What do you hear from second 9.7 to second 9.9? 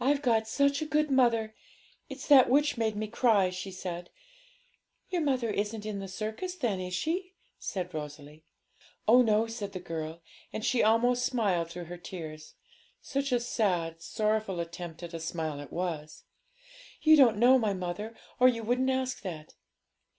the